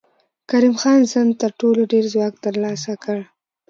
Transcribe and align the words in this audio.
کریم 0.49 0.75
خان 0.81 0.99
زند 1.11 1.31
تر 1.41 1.51
ټولو 1.59 1.81
ډېر 1.91 2.03
ځواک 2.13 2.33
تر 2.45 2.53
لاسه 2.63 2.93
کړ. 3.03 3.17